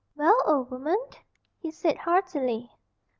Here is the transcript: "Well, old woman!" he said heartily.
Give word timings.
"Well, 0.15 0.35
old 0.47 0.71
woman!" 0.71 0.97
he 1.59 1.69
said 1.69 1.95
heartily. 1.95 2.71